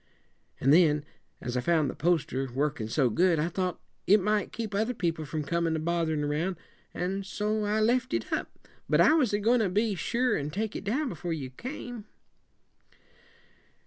An' 0.59 0.71
then, 0.71 1.05
as 1.41 1.55
I 1.55 1.61
found 1.61 1.87
the 1.87 1.93
poster 1.95 2.51
worked 2.51 2.89
so 2.89 3.07
good, 3.11 3.37
I 3.37 3.49
thought 3.49 3.79
it 4.07 4.19
might 4.19 4.51
keep 4.51 4.73
other 4.73 4.95
people 4.95 5.25
from 5.25 5.43
comin' 5.43 5.75
a 5.75 5.79
botherin' 5.79 6.23
around, 6.23 6.55
and 6.91 7.23
so 7.23 7.65
I 7.65 7.81
left 7.81 8.11
it 8.11 8.33
up; 8.33 8.67
but 8.89 8.99
I 8.99 9.13
was 9.13 9.31
a 9.31 9.37
goin' 9.37 9.59
to 9.59 9.69
be 9.69 9.93
sure 9.93 10.35
and 10.35 10.51
take 10.51 10.75
it 10.75 10.83
down 10.83 11.07
before 11.07 11.33
you 11.33 11.51
came." 11.51 12.05